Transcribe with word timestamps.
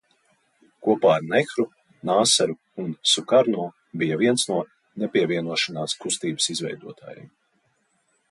Kopā 0.85 1.09
ar 1.15 1.25
Nehru, 1.31 1.65
Nāseru 2.09 2.55
un 2.85 2.87
Sukarno 3.11 3.67
bija 4.03 4.17
viens 4.23 4.47
no 4.53 4.57
Nepievienošanās 5.03 5.97
kustības 6.07 6.49
izveidotājiem. 6.57 7.29